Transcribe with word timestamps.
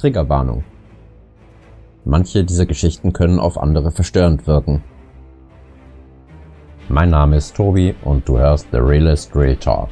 Triggerwarnung. 0.00 0.64
Manche 2.06 2.42
dieser 2.44 2.64
Geschichten 2.64 3.12
können 3.12 3.38
auf 3.38 3.58
andere 3.58 3.90
verstörend 3.90 4.46
wirken. 4.46 4.82
Mein 6.88 7.10
Name 7.10 7.36
ist 7.36 7.54
Tobi 7.54 7.94
und 8.02 8.26
du 8.26 8.38
hörst 8.38 8.68
The 8.72 8.78
Realist 8.78 9.36
Real 9.36 9.56
Talk. 9.56 9.90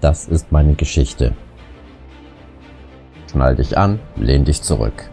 Das 0.00 0.26
ist 0.26 0.50
meine 0.50 0.74
Geschichte. 0.74 1.34
Schnall 3.30 3.54
dich 3.54 3.78
an, 3.78 4.00
lehn 4.16 4.44
dich 4.44 4.60
zurück. 4.60 5.08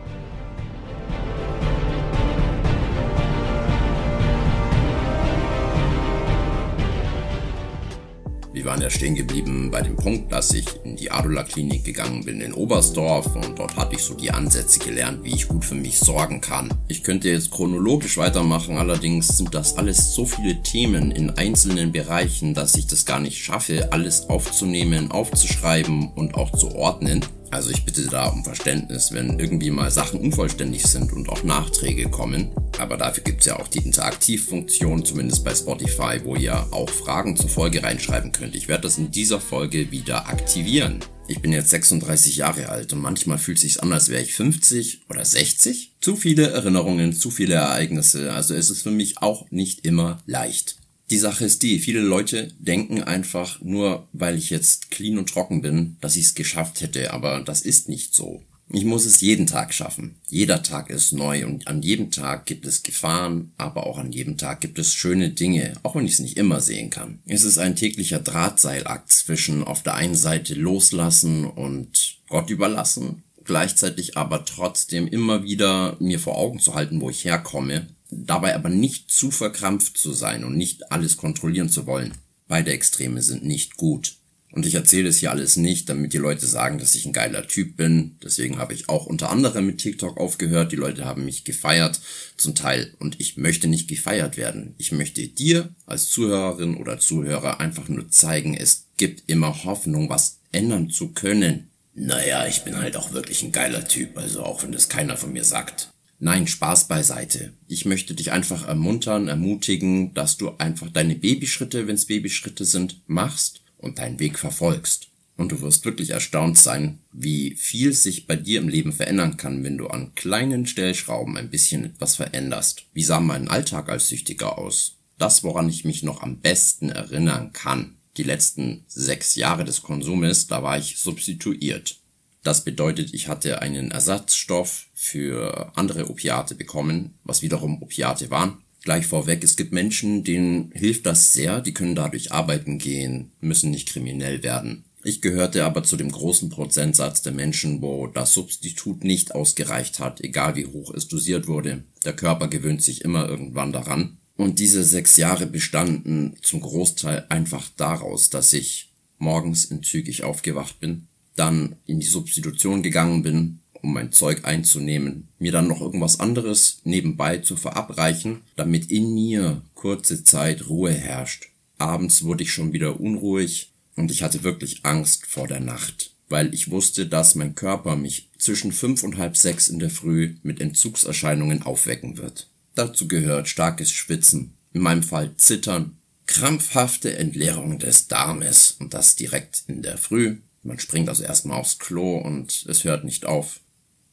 Waren 8.85 8.91
ja 8.91 8.97
stehen 8.99 9.15
geblieben 9.15 9.71
bei 9.71 9.81
dem 9.81 9.95
Punkt, 9.95 10.31
dass 10.31 10.53
ich 10.53 10.67
in 10.83 10.95
die 10.95 11.09
Adula 11.09 11.41
Klinik 11.41 11.83
gegangen 11.85 12.23
bin 12.23 12.39
in 12.39 12.53
Oberstdorf 12.53 13.35
und 13.35 13.57
dort 13.57 13.75
hatte 13.77 13.95
ich 13.95 14.01
so 14.03 14.13
die 14.13 14.29
Ansätze 14.29 14.77
gelernt, 14.77 15.23
wie 15.23 15.33
ich 15.33 15.47
gut 15.47 15.65
für 15.65 15.73
mich 15.73 15.97
sorgen 15.97 16.39
kann. 16.39 16.69
Ich 16.87 17.01
könnte 17.01 17.29
jetzt 17.29 17.49
chronologisch 17.49 18.17
weitermachen, 18.17 18.77
allerdings 18.77 19.39
sind 19.39 19.55
das 19.55 19.79
alles 19.79 20.13
so 20.13 20.25
viele 20.25 20.61
Themen 20.61 21.09
in 21.09 21.31
einzelnen 21.31 21.91
Bereichen, 21.91 22.53
dass 22.53 22.75
ich 22.75 22.85
das 22.85 23.07
gar 23.07 23.19
nicht 23.19 23.43
schaffe, 23.43 23.91
alles 23.91 24.29
aufzunehmen, 24.29 25.09
aufzuschreiben 25.09 26.11
und 26.13 26.35
auch 26.35 26.51
zu 26.51 26.75
ordnen. 26.75 27.25
Also 27.55 27.69
ich 27.69 27.85
bitte 27.85 28.05
da 28.07 28.25
um 28.25 28.43
Verständnis, 28.43 29.13
wenn 29.13 29.39
irgendwie 29.39 29.71
mal 29.71 29.89
Sachen 29.89 30.19
unvollständig 30.19 30.83
sind 30.83 31.13
und 31.13 31.29
auch 31.29 31.43
Nachträge 31.43 32.09
kommen. 32.09 32.51
Aber 32.79 32.97
dafür 32.97 33.23
gibt's 33.23 33.45
ja 33.45 33.57
auch 33.57 33.69
die 33.69 33.79
Interaktivfunktion, 33.79 35.05
zumindest 35.05 35.45
bei 35.45 35.55
Spotify, 35.55 36.19
wo 36.25 36.35
ihr 36.35 36.67
auch 36.73 36.89
Fragen 36.89 37.37
zur 37.37 37.47
Folge 37.47 37.81
reinschreiben 37.81 38.33
könnt. 38.33 38.57
Ich 38.57 38.67
werde 38.67 38.81
das 38.81 38.97
in 38.97 39.09
dieser 39.09 39.39
Folge 39.39 39.89
wieder 39.89 40.27
aktivieren. 40.27 40.99
Ich 41.29 41.41
bin 41.41 41.53
jetzt 41.53 41.69
36 41.69 42.35
Jahre 42.35 42.67
alt 42.67 42.91
und 42.91 42.99
manchmal 42.99 43.37
fühlt 43.37 43.55
es 43.55 43.61
sich 43.61 43.81
an, 43.81 43.93
als 43.93 44.09
wäre 44.09 44.21
ich 44.21 44.33
50 44.33 45.05
oder 45.09 45.23
60. 45.23 45.93
Zu 46.01 46.17
viele 46.17 46.49
Erinnerungen, 46.49 47.13
zu 47.13 47.31
viele 47.31 47.55
Ereignisse, 47.55 48.33
also 48.33 48.53
es 48.53 48.69
ist 48.69 48.81
für 48.81 48.91
mich 48.91 49.19
auch 49.19 49.49
nicht 49.49 49.85
immer 49.85 50.21
leicht. 50.25 50.75
Die 51.11 51.17
Sache 51.17 51.45
ist 51.45 51.61
die, 51.61 51.79
viele 51.79 51.99
Leute 52.01 52.51
denken 52.57 53.03
einfach 53.03 53.61
nur, 53.61 54.07
weil 54.11 54.37
ich 54.37 54.49
jetzt 54.49 54.89
clean 54.89 55.19
und 55.19 55.29
trocken 55.29 55.61
bin, 55.61 55.97
dass 56.01 56.15
ich 56.15 56.25
es 56.25 56.35
geschafft 56.35 56.81
hätte, 56.81 57.13
aber 57.13 57.41
das 57.41 57.61
ist 57.61 57.89
nicht 57.89 58.15
so. 58.15 58.41
Ich 58.71 58.83
muss 58.83 59.05
es 59.05 59.21
jeden 59.21 59.45
Tag 59.45 59.75
schaffen. 59.75 60.15
Jeder 60.27 60.63
Tag 60.63 60.89
ist 60.89 61.11
neu 61.11 61.45
und 61.45 61.67
an 61.67 61.83
jedem 61.83 62.09
Tag 62.09 62.47
gibt 62.47 62.65
es 62.65 62.81
Gefahren, 62.81 63.51
aber 63.57 63.85
auch 63.85 63.99
an 63.99 64.11
jedem 64.11 64.37
Tag 64.37 64.61
gibt 64.61 64.79
es 64.79 64.95
schöne 64.95 65.29
Dinge, 65.29 65.73
auch 65.83 65.95
wenn 65.95 66.05
ich 66.05 66.13
es 66.13 66.19
nicht 66.19 66.37
immer 66.37 66.59
sehen 66.59 66.89
kann. 66.89 67.19
Es 67.27 67.43
ist 67.43 67.59
ein 67.59 67.75
täglicher 67.75 68.17
Drahtseilakt 68.17 69.11
zwischen 69.11 69.63
auf 69.63 69.83
der 69.83 69.93
einen 69.93 70.15
Seite 70.15 70.55
loslassen 70.55 71.45
und 71.45 72.17
Gott 72.27 72.49
überlassen, 72.49 73.21
gleichzeitig 73.43 74.17
aber 74.17 74.45
trotzdem 74.45 75.07
immer 75.07 75.43
wieder 75.43 75.95
mir 75.99 76.19
vor 76.19 76.35
Augen 76.35 76.59
zu 76.59 76.73
halten, 76.73 77.01
wo 77.01 77.11
ich 77.11 77.23
herkomme 77.23 77.85
dabei 78.25 78.55
aber 78.55 78.69
nicht 78.69 79.11
zu 79.11 79.31
verkrampft 79.31 79.97
zu 79.97 80.13
sein 80.13 80.43
und 80.43 80.55
nicht 80.55 80.91
alles 80.91 81.17
kontrollieren 81.17 81.69
zu 81.69 81.85
wollen. 81.85 82.13
Beide 82.47 82.71
Extreme 82.71 83.21
sind 83.21 83.43
nicht 83.43 83.75
gut. 83.77 84.17
Und 84.55 84.65
ich 84.65 84.75
erzähle 84.75 85.09
es 85.09 85.17
hier 85.17 85.31
alles 85.31 85.57
nicht, 85.57 85.89
damit 85.89 86.13
die 86.13 86.17
Leute 86.17 86.45
sagen, 86.47 86.79
dass 86.79 86.95
ich 86.95 87.05
ein 87.05 87.11
geiler 87.11 87.45
Typ 87.45 87.75
bin. 87.75 88.15
Deswegen 88.23 88.57
habe 88.57 88.73
ich 88.73 88.87
auch 88.87 89.05
unter 89.05 89.29
anderem 89.29 89.65
mit 89.65 89.79
TikTok 89.79 90.17
aufgehört. 90.17 90.71
Die 90.71 90.77
Leute 90.77 91.03
haben 91.03 91.25
mich 91.25 91.43
gefeiert, 91.43 91.99
zum 92.37 92.55
Teil. 92.55 92.93
Und 92.99 93.19
ich 93.19 93.35
möchte 93.35 93.67
nicht 93.67 93.89
gefeiert 93.89 94.37
werden. 94.37 94.73
Ich 94.77 94.93
möchte 94.93 95.27
dir 95.27 95.75
als 95.85 96.07
Zuhörerin 96.07 96.77
oder 96.77 96.99
Zuhörer 96.99 97.59
einfach 97.59 97.89
nur 97.89 98.09
zeigen, 98.09 98.55
es 98.55 98.85
gibt 98.95 99.29
immer 99.29 99.65
Hoffnung, 99.65 100.09
was 100.09 100.39
ändern 100.53 100.89
zu 100.89 101.09
können. 101.09 101.67
Naja, 101.93 102.47
ich 102.47 102.61
bin 102.63 102.77
halt 102.77 102.95
auch 102.95 103.11
wirklich 103.11 103.43
ein 103.43 103.51
geiler 103.51 103.85
Typ, 103.85 104.17
also 104.17 104.43
auch 104.43 104.63
wenn 104.63 104.71
das 104.71 104.87
keiner 104.87 105.17
von 105.17 105.33
mir 105.33 105.43
sagt. 105.43 105.91
Nein, 106.25 106.47
Spaß 106.47 106.87
beiseite. 106.87 107.53
Ich 107.67 107.85
möchte 107.85 108.15
dich 108.15 108.31
einfach 108.31 108.67
ermuntern, 108.67 109.27
ermutigen, 109.27 110.11
dass 110.15 110.37
du 110.37 110.57
einfach 110.57 110.89
deine 110.89 111.13
Babyschritte, 111.13 111.85
wenn 111.85 111.93
es 111.93 112.07
Babyschritte 112.07 112.65
sind, 112.65 112.99
machst 113.05 113.61
und 113.77 113.99
deinen 113.99 114.17
Weg 114.17 114.39
verfolgst. 114.39 115.09
Und 115.37 115.51
du 115.51 115.61
wirst 115.61 115.85
wirklich 115.85 116.09
erstaunt 116.09 116.57
sein, 116.57 116.97
wie 117.11 117.53
viel 117.53 117.93
sich 117.93 118.25
bei 118.25 118.35
dir 118.35 118.59
im 118.59 118.69
Leben 118.69 118.91
verändern 118.91 119.37
kann, 119.37 119.63
wenn 119.63 119.77
du 119.77 119.85
an 119.85 120.15
kleinen 120.15 120.65
Stellschrauben 120.65 121.37
ein 121.37 121.51
bisschen 121.51 121.85
etwas 121.85 122.15
veränderst. 122.15 122.85
Wie 122.91 123.03
sah 123.03 123.19
mein 123.19 123.47
Alltag 123.47 123.87
als 123.89 124.07
Süchtiger 124.07 124.57
aus? 124.57 124.95
Das, 125.19 125.43
woran 125.43 125.69
ich 125.69 125.85
mich 125.85 126.01
noch 126.01 126.23
am 126.23 126.39
besten 126.39 126.89
erinnern 126.89 127.53
kann. 127.53 127.97
Die 128.17 128.23
letzten 128.23 128.83
sechs 128.87 129.35
Jahre 129.35 129.63
des 129.63 129.83
Konsumes, 129.83 130.47
da 130.47 130.63
war 130.63 130.79
ich 130.79 130.97
substituiert. 130.97 131.99
Das 132.45 132.63
bedeutet, 132.63 133.11
ich 133.15 133.27
hatte 133.27 133.63
einen 133.63 133.89
Ersatzstoff 133.89 134.85
für 134.93 135.71
andere 135.73 136.11
Opiate 136.11 136.53
bekommen, 136.53 137.15
was 137.23 137.41
wiederum 137.41 137.81
Opiate 137.81 138.29
waren. 138.29 138.59
Gleich 138.83 139.07
vorweg, 139.07 139.43
es 139.43 139.55
gibt 139.55 139.71
Menschen, 139.71 140.23
denen 140.23 140.71
hilft 140.71 141.07
das 141.07 141.31
sehr, 141.31 141.59
die 141.59 141.73
können 141.73 141.95
dadurch 141.95 142.31
arbeiten 142.31 142.77
gehen, 142.77 143.31
müssen 143.41 143.71
nicht 143.71 143.89
kriminell 143.89 144.43
werden. 144.43 144.83
Ich 145.03 145.23
gehörte 145.23 145.65
aber 145.65 145.83
zu 145.83 145.97
dem 145.97 146.11
großen 146.11 146.51
Prozentsatz 146.51 147.23
der 147.23 147.31
Menschen, 147.33 147.81
wo 147.81 148.05
das 148.05 148.33
Substitut 148.33 149.03
nicht 149.03 149.33
ausgereicht 149.33 149.97
hat, 149.97 150.21
egal 150.21 150.55
wie 150.55 150.67
hoch 150.67 150.93
es 150.93 151.07
dosiert 151.07 151.47
wurde. 151.47 151.83
Der 152.03 152.13
Körper 152.13 152.47
gewöhnt 152.47 152.83
sich 152.83 153.01
immer 153.01 153.27
irgendwann 153.27 153.73
daran. 153.73 154.17
Und 154.37 154.59
diese 154.59 154.83
sechs 154.83 155.17
Jahre 155.17 155.47
bestanden 155.47 156.35
zum 156.43 156.61
Großteil 156.61 157.25
einfach 157.29 157.67
daraus, 157.75 158.29
dass 158.29 158.53
ich 158.53 158.91
morgens 159.17 159.65
entzügig 159.65 160.23
aufgewacht 160.23 160.79
bin, 160.79 161.07
dann 161.35 161.75
in 161.85 161.99
die 161.99 162.05
Substitution 162.05 162.81
gegangen 162.83 163.23
bin, 163.23 163.59
um 163.85 163.93
mein 163.93 164.11
Zeug 164.11 164.45
einzunehmen, 164.45 165.27
mir 165.37 165.51
dann 165.51 165.67
noch 165.67 165.79
irgendwas 165.79 166.19
anderes 166.19 166.79
nebenbei 166.83 167.37
zu 167.37 167.55
verabreichen, 167.55 168.41
damit 168.55 168.89
in 168.89 169.13
mir 169.13 169.61
kurze 169.75 170.23
Zeit 170.23 170.69
Ruhe 170.69 170.91
herrscht. 170.91 171.49
Abends 171.77 172.23
wurde 172.23 172.43
ich 172.43 172.51
schon 172.51 172.73
wieder 172.73 172.99
unruhig 172.99 173.71
und 173.95 174.11
ich 174.11 174.23
hatte 174.23 174.43
wirklich 174.43 174.85
Angst 174.85 175.27
vor 175.27 175.47
der 175.47 175.59
Nacht, 175.59 176.11
weil 176.29 176.53
ich 176.53 176.71
wusste, 176.71 177.05
dass 177.05 177.35
mein 177.35 177.53
Körper 177.53 177.95
mich 177.95 178.29
zwischen 178.39 178.71
fünf 178.71 179.03
und 179.03 179.17
halb 179.17 179.37
sechs 179.37 179.67
in 179.67 179.79
der 179.79 179.89
Früh 179.89 180.35
mit 180.41 180.61
Entzugserscheinungen 180.61 181.61
aufwecken 181.61 182.17
wird. 182.17 182.47
Dazu 182.73 183.07
gehört 183.07 183.47
starkes 183.47 183.91
Schwitzen, 183.91 184.53
in 184.73 184.81
meinem 184.81 185.03
Fall 185.03 185.35
Zittern, 185.37 185.97
krampfhafte 186.27 187.17
Entleerung 187.17 187.79
des 187.79 188.07
Darmes 188.07 188.75
und 188.79 188.93
das 188.93 189.15
direkt 189.15 189.63
in 189.67 189.81
der 189.81 189.97
Früh, 189.97 190.37
man 190.65 190.79
springt 190.79 191.09
also 191.09 191.23
erstmal 191.23 191.59
aufs 191.59 191.77
Klo 191.77 192.17
und 192.17 192.65
es 192.67 192.83
hört 192.83 193.03
nicht 193.03 193.25
auf. 193.25 193.59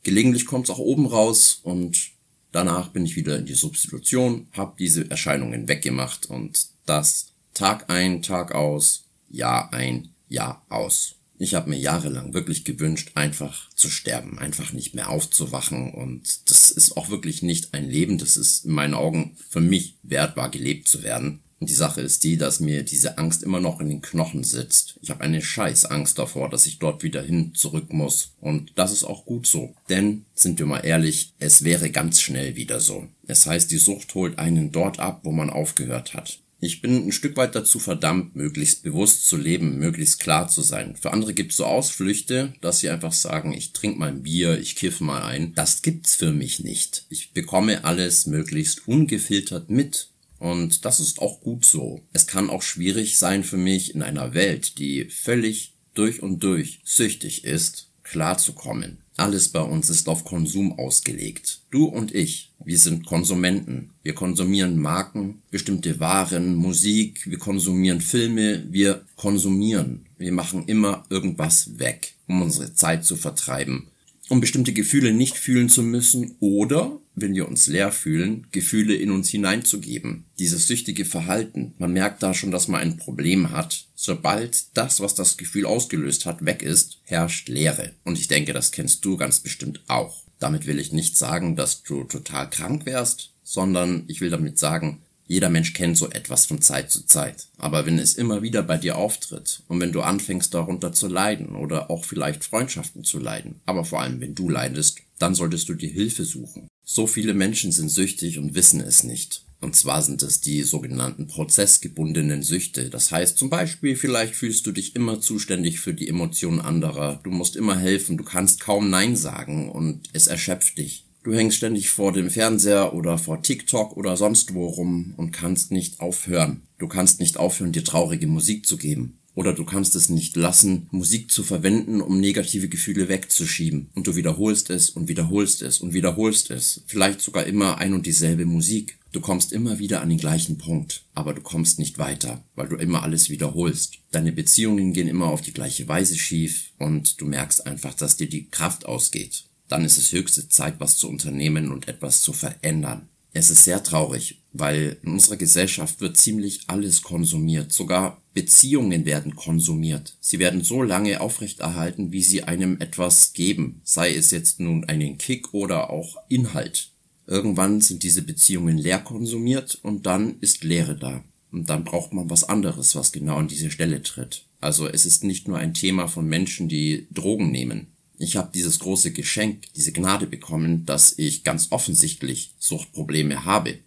Gelegentlich 0.02 0.46
kommt 0.46 0.66
es 0.66 0.70
auch 0.70 0.78
oben 0.78 1.06
raus 1.06 1.60
und 1.62 2.10
danach 2.52 2.88
bin 2.88 3.06
ich 3.06 3.16
wieder 3.16 3.38
in 3.38 3.46
die 3.46 3.54
Substitution, 3.54 4.48
habe 4.52 4.74
diese 4.78 5.10
Erscheinungen 5.10 5.68
weggemacht 5.68 6.26
und 6.26 6.66
das 6.86 7.28
Tag 7.54 7.91
ein, 7.91 8.22
Tag 8.22 8.54
aus, 8.54 9.04
Jahr 9.30 9.72
ein, 9.72 10.10
Jahr 10.28 10.64
aus. 10.68 11.14
Ich 11.38 11.54
habe 11.54 11.70
mir 11.70 11.78
jahrelang 11.78 12.34
wirklich 12.34 12.64
gewünscht, 12.64 13.12
einfach 13.14 13.68
zu 13.74 13.88
sterben, 13.88 14.38
einfach 14.38 14.72
nicht 14.72 14.94
mehr 14.94 15.08
aufzuwachen 15.08 15.92
und 15.92 16.50
das 16.50 16.70
ist 16.70 16.96
auch 16.96 17.08
wirklich 17.08 17.42
nicht 17.42 17.74
ein 17.74 17.88
Leben, 17.88 18.18
das 18.18 18.36
ist 18.36 18.64
in 18.64 18.72
meinen 18.72 18.94
Augen 18.94 19.36
für 19.48 19.60
mich 19.60 19.96
wert 20.02 20.36
war, 20.36 20.50
gelebt 20.50 20.86
zu 20.86 21.02
werden. 21.02 21.41
Und 21.62 21.70
die 21.70 21.74
Sache 21.74 22.00
ist 22.00 22.24
die, 22.24 22.36
dass 22.36 22.58
mir 22.58 22.82
diese 22.82 23.18
Angst 23.18 23.44
immer 23.44 23.60
noch 23.60 23.78
in 23.78 23.88
den 23.88 24.02
Knochen 24.02 24.42
sitzt. 24.42 24.98
Ich 25.00 25.10
habe 25.10 25.20
eine 25.20 25.40
scheiß 25.40 25.84
Angst 25.84 26.18
davor, 26.18 26.50
dass 26.50 26.66
ich 26.66 26.80
dort 26.80 27.04
wieder 27.04 27.22
hin 27.22 27.54
zurück 27.54 27.92
muss. 27.92 28.32
Und 28.40 28.72
das 28.74 28.90
ist 28.90 29.04
auch 29.04 29.24
gut 29.24 29.46
so. 29.46 29.72
Denn, 29.88 30.24
sind 30.34 30.58
wir 30.58 30.66
mal 30.66 30.80
ehrlich, 30.80 31.34
es 31.38 31.62
wäre 31.62 31.90
ganz 31.90 32.20
schnell 32.20 32.56
wieder 32.56 32.80
so. 32.80 33.06
Es 33.28 33.46
heißt, 33.46 33.70
die 33.70 33.78
Sucht 33.78 34.12
holt 34.16 34.40
einen 34.40 34.72
dort 34.72 34.98
ab, 34.98 35.20
wo 35.22 35.30
man 35.30 35.50
aufgehört 35.50 36.14
hat. 36.14 36.40
Ich 36.58 36.80
bin 36.80 37.06
ein 37.06 37.12
Stück 37.12 37.36
weit 37.36 37.54
dazu 37.54 37.78
verdammt, 37.78 38.34
möglichst 38.34 38.82
bewusst 38.82 39.28
zu 39.28 39.36
leben, 39.36 39.78
möglichst 39.78 40.18
klar 40.18 40.48
zu 40.48 40.62
sein. 40.62 40.96
Für 41.00 41.12
andere 41.12 41.32
gibt's 41.32 41.58
so 41.58 41.64
Ausflüchte, 41.64 42.54
dass 42.60 42.80
sie 42.80 42.90
einfach 42.90 43.12
sagen, 43.12 43.52
ich 43.52 43.72
trinke 43.72 44.00
mal 44.00 44.08
ein 44.08 44.24
Bier, 44.24 44.58
ich 44.58 44.74
kiff 44.74 45.00
mal 45.00 45.22
ein. 45.22 45.54
Das 45.54 45.82
gibt's 45.82 46.16
für 46.16 46.32
mich 46.32 46.58
nicht. 46.58 47.06
Ich 47.08 47.30
bekomme 47.30 47.84
alles 47.84 48.26
möglichst 48.26 48.88
ungefiltert 48.88 49.70
mit 49.70 50.11
und 50.42 50.84
das 50.84 50.98
ist 50.98 51.21
auch 51.21 51.41
gut 51.41 51.65
so. 51.65 52.03
Es 52.12 52.27
kann 52.27 52.50
auch 52.50 52.62
schwierig 52.62 53.16
sein 53.16 53.44
für 53.44 53.56
mich 53.56 53.94
in 53.94 54.03
einer 54.03 54.34
Welt, 54.34 54.77
die 54.78 55.04
völlig 55.04 55.72
durch 55.94 56.21
und 56.21 56.42
durch 56.42 56.80
süchtig 56.83 57.44
ist, 57.44 57.86
klarzukommen. 58.03 58.98
Alles 59.16 59.50
bei 59.50 59.60
uns 59.60 59.89
ist 59.89 60.09
auf 60.09 60.24
Konsum 60.24 60.77
ausgelegt. 60.80 61.60
Du 61.71 61.84
und 61.84 62.12
ich, 62.12 62.50
wir 62.65 62.77
sind 62.77 63.06
Konsumenten. 63.06 63.91
Wir 64.03 64.16
konsumieren 64.16 64.80
Marken, 64.80 65.42
bestimmte 65.53 66.00
Waren, 66.00 66.56
Musik, 66.56 67.30
wir 67.30 67.39
konsumieren 67.39 68.00
Filme, 68.00 68.65
wir 68.68 69.04
konsumieren. 69.15 70.06
Wir 70.18 70.33
machen 70.33 70.65
immer 70.66 71.04
irgendwas 71.09 71.78
weg, 71.78 72.15
um 72.27 72.42
unsere 72.42 72.74
Zeit 72.74 73.04
zu 73.04 73.15
vertreiben, 73.15 73.86
um 74.28 74.41
bestimmte 74.41 74.72
Gefühle 74.72 75.12
nicht 75.12 75.36
fühlen 75.36 75.68
zu 75.68 75.84
müssen 75.84 76.34
oder 76.41 76.98
wenn 77.14 77.34
wir 77.34 77.48
uns 77.48 77.66
leer 77.66 77.92
fühlen, 77.92 78.47
Gefühle 78.53 78.94
in 78.94 79.10
uns 79.10 79.28
hineinzugeben. 79.28 80.24
Dieses 80.38 80.66
süchtige 80.66 81.04
Verhalten, 81.04 81.74
man 81.78 81.92
merkt 81.92 82.22
da 82.22 82.34
schon, 82.34 82.50
dass 82.50 82.68
man 82.68 82.80
ein 82.80 82.97
Problem 82.97 83.50
hat. 83.50 83.84
Sobald 83.94 84.76
das, 84.76 85.00
was 85.00 85.14
das 85.14 85.36
Gefühl 85.36 85.66
ausgelöst 85.66 86.26
hat, 86.26 86.44
weg 86.44 86.62
ist, 86.62 86.98
herrscht 87.04 87.48
Leere. 87.48 87.92
Und 88.04 88.18
ich 88.18 88.28
denke, 88.28 88.53
das 88.53 88.72
kennst 88.72 89.04
du 89.04 89.16
ganz 89.16 89.41
bestimmt 89.41 89.82
auch. 89.88 90.22
Damit 90.38 90.66
will 90.66 90.78
ich 90.78 90.92
nicht 90.92 91.16
sagen, 91.16 91.54
dass 91.54 91.82
du 91.82 92.04
total 92.04 92.50
krank 92.50 92.86
wärst, 92.86 93.30
sondern 93.44 94.04
ich 94.08 94.20
will 94.20 94.30
damit 94.30 94.58
sagen, 94.58 95.03
jeder 95.26 95.50
Mensch 95.50 95.72
kennt 95.72 95.97
so 95.97 96.10
etwas 96.10 96.47
von 96.47 96.60
Zeit 96.60 96.91
zu 96.91 97.06
Zeit. 97.06 97.47
Aber 97.56 97.86
wenn 97.86 97.98
es 97.98 98.15
immer 98.15 98.42
wieder 98.42 98.62
bei 98.62 98.76
dir 98.76 98.97
auftritt 98.97 99.62
und 99.68 99.80
wenn 99.80 99.92
du 99.92 100.03
anfängst 100.03 100.53
darunter 100.53 100.92
zu 100.92 101.08
leiden 101.08 101.54
oder 101.54 101.91
auch 101.91 102.04
vielleicht 102.04 102.44
Freundschaften 102.44 103.04
zu 103.04 103.18
leiden, 103.18 103.60
aber 103.65 103.84
vor 103.84 104.00
allem 104.03 104.20
wenn 104.20 104.34
du 104.34 104.48
leidest, 104.48 104.98
dann 105.18 105.34
solltest 105.34 105.68
du 105.68 105.74
dir 105.74 105.91
Hilfe 105.91 106.24
suchen. 106.24 106.68
So 106.84 107.06
viele 107.06 107.34
Menschen 107.34 107.72
sind 107.72 107.88
süchtig 107.88 108.38
und 108.38 108.54
wissen 108.54 108.80
es 108.80 109.04
nicht. 109.04 109.44
Und 109.60 109.76
zwar 109.76 110.02
sind 110.02 110.22
es 110.24 110.40
die 110.40 110.62
sogenannten 110.62 111.28
prozessgebundenen 111.28 112.42
Süchte. 112.42 112.90
Das 112.90 113.12
heißt 113.12 113.38
zum 113.38 113.48
Beispiel, 113.48 113.94
vielleicht 113.94 114.34
fühlst 114.34 114.66
du 114.66 114.72
dich 114.72 114.96
immer 114.96 115.20
zuständig 115.20 115.78
für 115.78 115.94
die 115.94 116.08
Emotionen 116.08 116.60
anderer. 116.60 117.20
Du 117.22 117.30
musst 117.30 117.54
immer 117.54 117.78
helfen, 117.78 118.16
du 118.16 118.24
kannst 118.24 118.58
kaum 118.58 118.90
Nein 118.90 119.14
sagen 119.14 119.70
und 119.70 120.08
es 120.12 120.26
erschöpft 120.26 120.78
dich. 120.78 121.04
Du 121.22 121.32
hängst 121.32 121.58
ständig 121.58 121.90
vor 121.90 122.12
dem 122.12 122.30
Fernseher 122.30 122.92
oder 122.94 123.16
vor 123.16 123.40
TikTok 123.42 123.96
oder 123.96 124.16
sonst 124.16 124.54
wo 124.54 124.66
rum 124.66 125.14
und 125.16 125.30
kannst 125.30 125.70
nicht 125.70 126.00
aufhören. 126.00 126.62
Du 126.78 126.88
kannst 126.88 127.20
nicht 127.20 127.36
aufhören, 127.36 127.70
dir 127.70 127.84
traurige 127.84 128.26
Musik 128.26 128.66
zu 128.66 128.76
geben. 128.76 129.20
Oder 129.34 129.54
du 129.54 129.64
kannst 129.64 129.96
es 129.96 130.10
nicht 130.10 130.36
lassen, 130.36 130.88
Musik 130.90 131.30
zu 131.30 131.42
verwenden, 131.42 132.00
um 132.00 132.20
negative 132.20 132.68
Gefühle 132.68 133.08
wegzuschieben. 133.08 133.88
Und 133.94 134.06
du 134.06 134.14
wiederholst 134.14 134.68
es 134.70 134.90
und 134.90 135.08
wiederholst 135.08 135.62
es 135.62 135.80
und 135.80 135.94
wiederholst 135.94 136.50
es. 136.50 136.82
Vielleicht 136.86 137.20
sogar 137.20 137.46
immer 137.46 137.78
ein 137.78 137.94
und 137.94 138.04
dieselbe 138.04 138.44
Musik. 138.44 138.98
Du 139.10 139.20
kommst 139.20 139.52
immer 139.52 139.78
wieder 139.78 140.00
an 140.00 140.08
den 140.08 140.18
gleichen 140.18 140.58
Punkt, 140.58 141.04
aber 141.14 141.34
du 141.34 141.42
kommst 141.42 141.78
nicht 141.78 141.98
weiter, 141.98 142.44
weil 142.54 142.68
du 142.68 142.76
immer 142.76 143.02
alles 143.02 143.28
wiederholst. 143.28 143.98
Deine 144.10 144.32
Beziehungen 144.32 144.92
gehen 144.92 145.08
immer 145.08 145.26
auf 145.26 145.42
die 145.42 145.52
gleiche 145.52 145.86
Weise 145.88 146.16
schief 146.16 146.72
und 146.78 147.20
du 147.20 147.26
merkst 147.26 147.66
einfach, 147.66 147.94
dass 147.94 148.16
dir 148.16 148.28
die 148.28 148.48
Kraft 148.48 148.86
ausgeht. 148.86 149.44
Dann 149.68 149.84
ist 149.84 149.98
es 149.98 150.12
höchste 150.12 150.48
Zeit, 150.48 150.76
was 150.78 150.96
zu 150.96 151.08
unternehmen 151.08 151.70
und 151.70 151.88
etwas 151.88 152.22
zu 152.22 152.32
verändern. 152.32 153.08
Es 153.34 153.50
ist 153.50 153.64
sehr 153.64 153.82
traurig, 153.82 154.42
weil 154.52 154.98
in 155.02 155.12
unserer 155.12 155.36
Gesellschaft 155.36 156.00
wird 156.00 156.18
ziemlich 156.18 156.64
alles 156.66 157.02
konsumiert. 157.02 157.72
Sogar 157.72 158.22
Beziehungen 158.34 159.04
werden 159.04 159.36
konsumiert. 159.36 160.16
Sie 160.20 160.38
werden 160.38 160.64
so 160.64 160.82
lange 160.82 161.20
aufrechterhalten, 161.20 162.12
wie 162.12 162.22
sie 162.22 162.44
einem 162.44 162.80
etwas 162.80 163.32
geben, 163.32 163.80
sei 163.84 164.14
es 164.14 164.30
jetzt 164.30 164.60
nun 164.60 164.84
einen 164.84 165.18
Kick 165.18 165.52
oder 165.52 165.90
auch 165.90 166.16
Inhalt. 166.28 166.90
Irgendwann 167.26 167.80
sind 167.80 168.02
diese 168.02 168.22
Beziehungen 168.22 168.78
leer 168.78 168.98
konsumiert 168.98 169.78
und 169.82 170.06
dann 170.06 170.36
ist 170.40 170.64
Leere 170.64 170.96
da. 170.96 171.22
Und 171.50 171.68
dann 171.68 171.84
braucht 171.84 172.12
man 172.12 172.30
was 172.30 172.44
anderes, 172.44 172.94
was 172.96 173.12
genau 173.12 173.36
an 173.36 173.48
diese 173.48 173.70
Stelle 173.70 174.02
tritt. 174.02 174.44
Also 174.60 174.88
es 174.88 175.04
ist 175.04 175.22
nicht 175.24 175.46
nur 175.48 175.58
ein 175.58 175.74
Thema 175.74 176.08
von 176.08 176.26
Menschen, 176.26 176.68
die 176.68 177.06
Drogen 177.10 177.50
nehmen. 177.50 177.88
Ich 178.18 178.36
habe 178.36 178.50
dieses 178.54 178.78
große 178.78 179.12
Geschenk, 179.12 179.64
diese 179.74 179.92
Gnade 179.92 180.26
bekommen, 180.26 180.86
dass 180.86 181.18
ich 181.18 181.44
ganz 181.44 181.68
offensichtlich 181.70 182.54
Suchtprobleme 182.58 183.44
habe. 183.44 183.78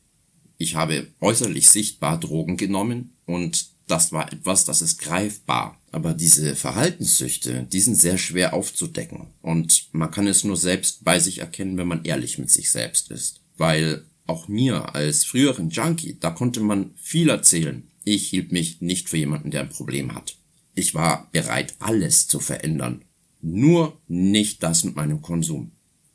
Ich 0.57 0.75
habe 0.75 1.07
äußerlich 1.21 1.69
sichtbar 1.69 2.19
Drogen 2.19 2.57
genommen 2.57 3.13
und 3.25 3.74
das 3.87 4.11
war 4.11 4.31
etwas, 4.31 4.65
das 4.65 4.81
ist 4.81 4.99
greifbar. 4.99 5.79
Aber 5.91 6.13
diese 6.13 6.55
Verhaltenssüchte, 6.55 7.67
die 7.71 7.79
sind 7.79 7.95
sehr 7.95 8.17
schwer 8.17 8.53
aufzudecken. 8.53 9.27
Und 9.41 9.87
man 9.91 10.11
kann 10.11 10.27
es 10.27 10.43
nur 10.43 10.57
selbst 10.57 11.03
bei 11.03 11.19
sich 11.19 11.39
erkennen, 11.39 11.77
wenn 11.77 11.87
man 11.87 12.03
ehrlich 12.03 12.37
mit 12.37 12.49
sich 12.51 12.71
selbst 12.71 13.11
ist. 13.11 13.41
Weil 13.57 14.05
auch 14.27 14.47
mir 14.47 14.95
als 14.95 15.23
früheren 15.23 15.69
Junkie, 15.69 16.17
da 16.19 16.31
konnte 16.31 16.59
man 16.59 16.91
viel 16.95 17.29
erzählen. 17.29 17.87
Ich 18.03 18.27
hielt 18.27 18.51
mich 18.51 18.81
nicht 18.81 19.09
für 19.09 19.17
jemanden, 19.17 19.51
der 19.51 19.61
ein 19.61 19.69
Problem 19.69 20.13
hat. 20.13 20.35
Ich 20.73 20.93
war 20.93 21.29
bereit, 21.31 21.75
alles 21.79 22.27
zu 22.27 22.39
verändern. 22.39 23.03
Nur 23.41 24.01
nicht 24.07 24.63
das 24.63 24.83
mit 24.83 24.95
meinem 24.95 25.21
Konsum. 25.21 25.71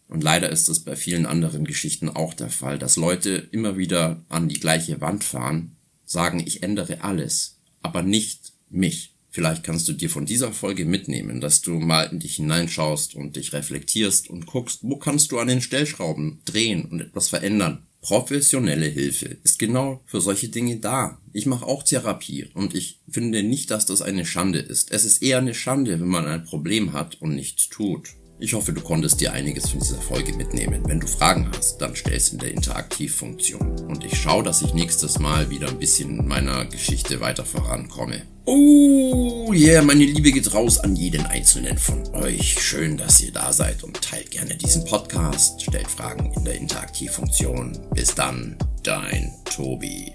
Und 0.09 0.25
leider 0.25 0.51
ist 0.51 0.69
es 0.69 0.81
bei 0.81 0.97
vielen 0.97 1.25
anderen 1.25 1.65
Geschichten 1.65 2.09
auch 2.09 2.35
der 2.35 2.51
Fall, 2.51 2.79
dass 2.81 2.97
Leute 2.97 3.49
immer 3.53 3.79
wieder 3.79 4.25
an 4.29 4.49
die 4.49 4.59
gleiche 4.59 5.01
Wand 5.01 5.23
fahren, 5.23 5.77
sagen, 6.05 6.43
ich 6.45 6.65
ändere 6.65 7.05
alles, 7.05 7.60
aber 7.83 8.03
nicht 8.03 8.53
mich. 8.71 9.13
Vielleicht 9.33 9.63
kannst 9.63 9.87
du 9.87 9.93
dir 9.93 10.11
von 10.11 10.27
dieser 10.27 10.53
Folge 10.53 10.85
mitnehmen, 10.85 11.41
dass 11.41 11.63
du 11.63 11.79
mal 11.79 12.05
in 12.05 12.19
dich 12.19 12.37
hineinschaust 12.37 13.15
und 13.15 13.37
dich 13.37 13.53
reflektierst 13.53 14.29
und 14.29 14.47
guckst, 14.47 14.81
wo 14.83 14.97
kannst 14.97 15.31
du 15.31 15.39
an 15.39 15.47
den 15.47 15.61
Stellschrauben 15.61 16.41
drehen 16.45 16.85
und 16.87 17.01
etwas 17.01 17.29
verändern. 17.29 17.87
Professionelle 18.01 18.87
Hilfe 18.87 19.37
ist 19.45 19.59
genau 19.59 20.03
für 20.07 20.21
solche 20.21 20.49
Dinge 20.49 20.79
da. 20.79 21.19
Ich 21.33 21.47
mache 21.47 21.67
auch 21.67 21.83
Therapie 21.85 22.47
und 22.55 22.75
ich 22.75 22.99
finde 23.09 23.43
nicht, 23.43 23.71
dass 23.71 23.87
das 23.87 24.03
eine 24.03 24.27
Schande 24.27 24.59
ist. 24.59 24.91
Es 24.91 25.05
ist 25.05 25.23
eher 25.23 25.39
eine 25.39 25.55
Schande, 25.55 26.01
wenn 26.01 26.09
man 26.09 26.27
ein 26.27 26.45
Problem 26.45 26.93
hat 26.93 27.21
und 27.21 27.37
nichts 27.37 27.69
tut. 27.69 28.09
Ich 28.43 28.55
hoffe, 28.55 28.73
du 28.73 28.81
konntest 28.81 29.21
dir 29.21 29.35
einiges 29.35 29.69
von 29.69 29.81
dieser 29.81 30.01
Folge 30.01 30.33
mitnehmen. 30.33 30.83
Wenn 30.87 30.99
du 30.99 31.07
Fragen 31.07 31.51
hast, 31.55 31.77
dann 31.83 31.95
stell 31.95 32.15
es 32.15 32.31
in 32.31 32.39
der 32.39 32.53
Interaktivfunktion. 32.53 33.81
Und 33.81 34.03
ich 34.03 34.19
schaue, 34.19 34.43
dass 34.43 34.63
ich 34.63 34.73
nächstes 34.73 35.19
Mal 35.19 35.51
wieder 35.51 35.69
ein 35.69 35.79
bisschen 35.79 36.21
in 36.21 36.27
meiner 36.27 36.65
Geschichte 36.65 37.21
weiter 37.21 37.45
vorankomme. 37.45 38.23
Oh 38.47 39.53
yeah, 39.53 39.83
meine 39.83 40.07
Liebe 40.07 40.33
geht 40.33 40.55
raus 40.55 40.79
an 40.79 40.97
jeden 40.97 41.27
einzelnen 41.27 41.77
von 41.77 42.03
euch. 42.15 42.57
Schön, 42.59 42.97
dass 42.97 43.21
ihr 43.21 43.31
da 43.31 43.53
seid 43.53 43.85
und 43.85 44.01
teilt 44.01 44.31
gerne 44.31 44.57
diesen 44.57 44.87
Podcast. 44.87 45.61
Stellt 45.61 45.89
Fragen 45.89 46.33
in 46.33 46.45
der 46.47 46.55
Interaktivfunktion. 46.55 47.79
Bis 47.95 48.15
dann, 48.15 48.57
dein 48.83 49.35
Tobi. 49.45 50.15